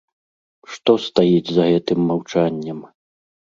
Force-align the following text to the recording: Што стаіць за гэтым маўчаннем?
Што 0.75 0.91
стаіць 1.09 1.53
за 1.59 1.63
гэтым 1.73 1.99
маўчаннем? 2.09 2.79